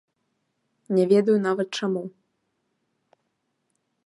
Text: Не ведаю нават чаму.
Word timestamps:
Не 0.99 1.05
ведаю 1.11 1.37
нават 1.47 1.69
чаму. 1.81 2.03